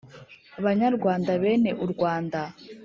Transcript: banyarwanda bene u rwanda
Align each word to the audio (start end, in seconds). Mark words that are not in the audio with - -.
banyarwanda 0.63 1.31
bene 1.41 1.71
u 1.85 1.87
rwanda 1.91 2.39